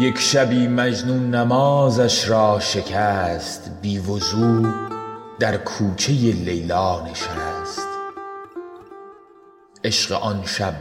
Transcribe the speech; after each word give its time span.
یک 0.00 0.18
شبی 0.18 0.68
مجنون 0.68 1.34
نمازش 1.34 2.28
را 2.28 2.60
شکست 2.60 3.70
بی 3.82 3.98
وضو 3.98 4.66
در 5.38 5.56
کوچه 5.56 6.12
لیلا 6.12 7.06
نشست. 7.06 7.88
عشق 9.84 10.12
آن 10.12 10.42
شب 10.44 10.74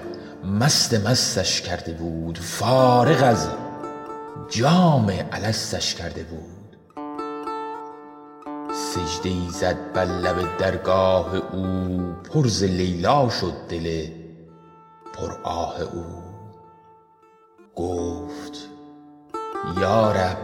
مست 0.60 0.94
مستش 1.08 1.62
کرده 1.62 1.94
بود 1.94 2.38
فارغ 2.38 3.24
از 3.24 3.50
جام 4.50 5.13
الستش 5.31 5.95
کرده 5.95 6.23
بود. 6.23 6.77
سجده 8.73 9.29
ای 9.29 9.47
زد 9.49 9.93
بر 9.93 10.05
لب 10.05 10.57
درگاه 10.57 11.36
او 11.36 11.97
پر 12.33 12.47
ز 12.47 12.63
لیلا 12.63 13.29
شد 13.29 13.54
دل 13.70 14.07
پر 15.13 15.31
آه 15.43 15.81
او. 15.81 16.05
گفت 17.75 18.29
یا 19.78 20.11
رب 20.11 20.37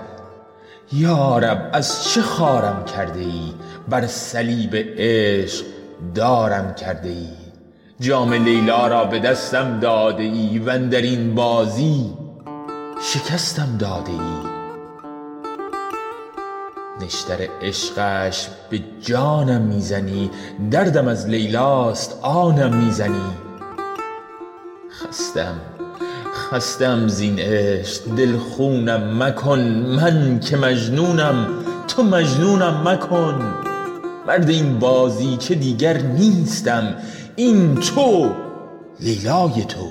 یا 0.93 1.37
رب 1.37 1.69
از 1.73 2.03
چه 2.03 2.21
خوارم 2.21 2.85
کرده 2.85 3.19
ای 3.19 3.53
بر 3.89 4.07
صلیب 4.07 4.75
عشق 4.97 5.65
دارم 6.15 6.75
کرده 6.75 7.09
ای 7.09 7.29
جام 7.99 8.33
لیلا 8.33 8.87
را 8.87 9.05
به 9.05 9.19
دستم 9.19 9.79
داده 9.79 10.23
ای 10.23 10.59
و 10.59 10.69
اندر 10.69 11.01
این 11.01 11.35
بازی 11.35 12.13
شکستم 13.01 13.77
داده 13.79 14.11
ای 14.11 14.55
نشتر 17.05 17.47
عشقش 17.61 18.49
به 18.69 18.79
جانم 19.01 19.61
می 19.61 19.81
زنی 19.81 20.31
دردم 20.71 21.07
از 21.07 21.29
لیلاست 21.29 22.19
آنم 22.21 22.75
می 22.75 22.91
زنی 22.91 23.31
خستم 24.89 25.61
خستم 26.51 27.07
زین 27.07 27.39
عشق 27.39 28.15
دل 28.15 28.37
خونم 28.37 29.23
مکن 29.23 29.59
من 29.99 30.39
که 30.39 30.57
مجنونم 30.57 31.47
تو 31.87 32.03
مجنونم 32.03 32.89
مکن. 32.89 33.53
مرد 34.27 34.49
این 34.49 34.79
بازی 34.79 35.37
که 35.37 35.55
دیگر 35.55 35.97
نیستم 35.97 36.95
این 37.35 37.75
تو 37.75 38.31
لیلای 38.99 39.65
تو 39.65 39.89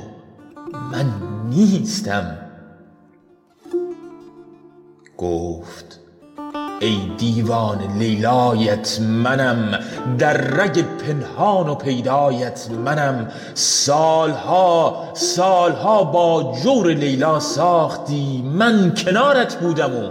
من 0.93 1.06
نیستم. 1.51 2.39
گفت 5.19 6.00
ای 6.80 7.11
دیوان 7.19 7.98
لیلایت 7.98 9.00
منم 9.00 9.78
در 10.19 10.36
رگ 10.36 10.84
پنهان 10.84 11.69
و 11.69 11.75
پیدایت 11.75 12.70
منم. 12.84 13.31
سالها 13.55 15.05
سالها 15.14 16.05
با 16.05 16.55
جور 16.62 16.86
لیلا 16.86 17.41
ساختی 17.41 18.42
من 18.42 18.94
کنارت 18.94 19.55
بودم 19.55 19.97
و 19.97 20.11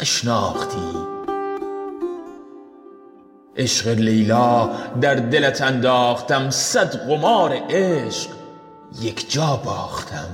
نشناختی. 0.00 0.98
عشق 3.56 3.88
لیلا 3.88 4.70
در 5.00 5.14
دلت 5.14 5.62
انداختم 5.62 6.50
صد 6.50 6.96
قمار 7.08 7.58
عشق 7.70 8.30
یک 9.00 9.32
جا 9.32 9.60
باختم. 9.64 10.28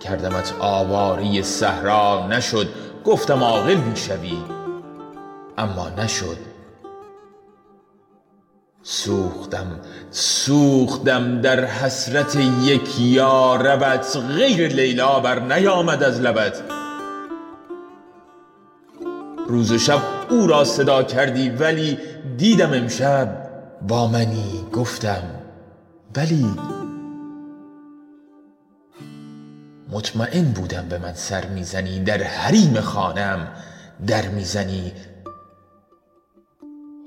کردمت 0.00 0.54
آواره 0.60 1.42
صحرا 1.42 2.26
نشد 2.26 2.68
گفتم 3.08 3.44
عاقل 3.44 3.74
می 3.74 3.96
شوی 3.96 4.38
اما 5.58 5.88
نشد. 5.88 6.36
سوختم 8.82 9.80
سوختم 10.10 11.40
در 11.40 11.64
حسرت 11.64 12.36
یک 12.62 13.00
یاربت 13.00 14.16
غیر 14.16 14.68
لیلا 14.68 15.20
بر 15.20 15.38
نیامد 15.38 16.02
از 16.02 16.20
لبت. 16.20 16.62
روز 19.48 19.72
و 19.72 19.78
شب 19.78 20.00
او 20.30 20.46
را 20.46 20.64
صدا 20.64 21.02
کردی 21.02 21.48
ولی 21.48 21.98
دیدم 22.36 22.72
امشب 22.72 23.48
با 23.88 24.06
منی 24.06 24.64
گفتم 24.72 25.22
بلی 26.14 26.46
مطمئن 29.90 30.44
بودم 30.44 30.88
به 30.88 30.98
من 30.98 31.14
سر 31.14 31.46
می‌زنی 31.46 32.00
در 32.00 32.22
حریم 32.22 32.80
خانم 32.80 33.48
در 34.06 34.28
می‌زنی. 34.28 34.92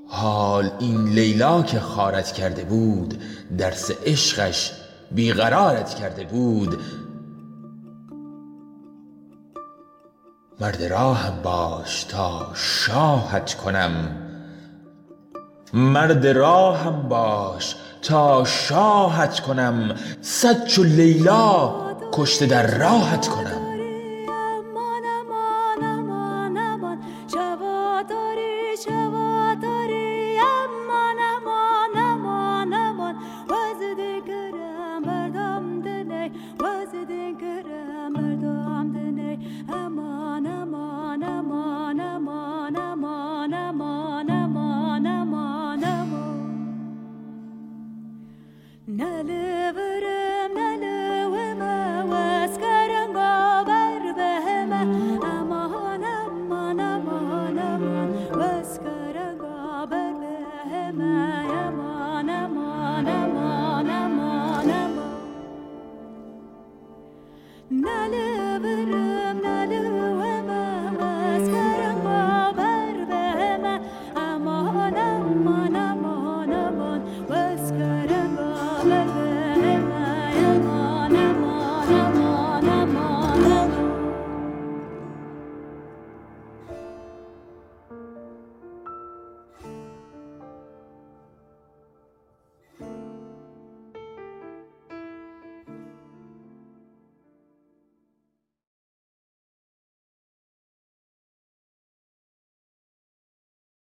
حال 0.08 0.70
این 0.78 1.08
لیلا 1.08 1.62
که 1.62 1.80
خارت 1.80 2.32
کرده 2.32 2.64
بود 2.64 3.22
درس 3.58 3.90
عشقش 4.06 4.72
بیقرارت 5.10 5.94
کرده 5.94 6.24
بود. 6.24 6.80
مرد 10.60 10.82
راهم 10.82 11.42
باش 11.42 12.04
تا 12.04 12.50
شاهت 12.54 13.54
کنم. 13.54 14.16
مرد 15.72 16.26
راهم 16.26 17.08
باش 17.08 17.76
تا 18.02 18.44
شاهت 18.44 19.40
کنم. 19.40 19.94
صد 20.20 20.64
چو 20.64 20.82
لیلا 20.82 21.91
کشته 22.12 22.46
در 22.46 22.78
راهت 22.78 23.28
کنم. 23.28 23.61